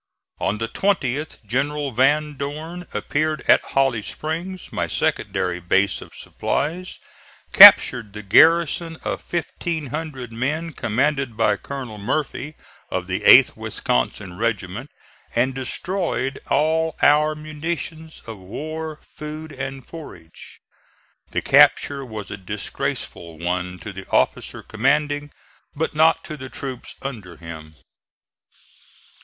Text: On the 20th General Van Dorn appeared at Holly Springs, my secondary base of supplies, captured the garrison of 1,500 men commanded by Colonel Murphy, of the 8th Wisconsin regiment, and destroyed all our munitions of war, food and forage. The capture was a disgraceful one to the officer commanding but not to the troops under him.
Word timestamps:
On 0.39 0.57
the 0.57 0.67
20th 0.67 1.45
General 1.45 1.91
Van 1.91 2.35
Dorn 2.35 2.87
appeared 2.91 3.41
at 3.47 3.61
Holly 3.61 4.01
Springs, 4.01 4.73
my 4.73 4.87
secondary 4.87 5.59
base 5.59 6.01
of 6.01 6.15
supplies, 6.15 6.97
captured 7.53 8.11
the 8.13 8.23
garrison 8.23 8.95
of 9.03 9.21
1,500 9.31 10.31
men 10.31 10.73
commanded 10.73 11.37
by 11.37 11.55
Colonel 11.55 11.99
Murphy, 11.99 12.55
of 12.89 13.05
the 13.05 13.19
8th 13.19 13.55
Wisconsin 13.55 14.39
regiment, 14.39 14.89
and 15.35 15.53
destroyed 15.53 16.39
all 16.49 16.95
our 17.03 17.35
munitions 17.35 18.21
of 18.25 18.39
war, 18.39 18.99
food 19.03 19.51
and 19.51 19.87
forage. 19.87 20.61
The 21.29 21.43
capture 21.43 22.03
was 22.03 22.31
a 22.31 22.37
disgraceful 22.37 23.37
one 23.37 23.77
to 23.77 23.93
the 23.93 24.07
officer 24.09 24.63
commanding 24.63 25.29
but 25.75 25.93
not 25.93 26.23
to 26.23 26.37
the 26.37 26.49
troops 26.49 26.95
under 27.03 27.37
him. 27.37 27.75